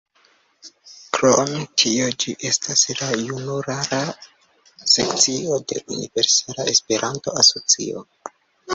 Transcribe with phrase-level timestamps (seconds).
[1.17, 1.51] Krom
[1.81, 4.01] tio, ĝi estas la junulara
[4.97, 8.09] sekcio de Universala Esperanto-Asocio.